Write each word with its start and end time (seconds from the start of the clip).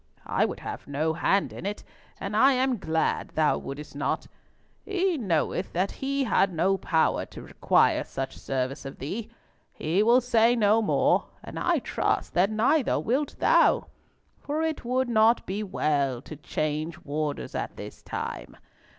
I 0.25 0.45
would 0.45 0.61
have 0.61 0.87
no 0.87 1.13
hand 1.13 1.53
in 1.53 1.63
it, 1.67 1.83
and 2.19 2.35
I 2.35 2.53
am 2.53 2.79
glad 2.79 3.29
thou 3.35 3.59
wouldst 3.59 3.95
not. 3.95 4.25
He 4.83 5.15
knoweth 5.15 5.73
that 5.73 5.91
he 6.01 6.23
had 6.23 6.51
no 6.51 6.75
power 6.79 7.23
to 7.27 7.41
require 7.43 8.03
such 8.03 8.35
service 8.39 8.83
of 8.83 8.97
thee. 8.97 9.29
He 9.71 10.01
will 10.01 10.19
say 10.19 10.55
no 10.55 10.81
more, 10.81 11.25
and 11.43 11.59
I 11.59 11.77
trust 11.77 12.33
that 12.33 12.49
neither 12.49 12.99
wilt 12.99 13.35
thou; 13.37 13.89
for 14.39 14.63
it 14.63 14.83
would 14.83 15.07
not 15.07 15.45
be 15.45 15.61
well 15.61 16.19
to 16.23 16.35
change 16.35 16.97
warders 17.05 17.53
at 17.53 17.77
this 17.77 18.01
time. 18.01 18.57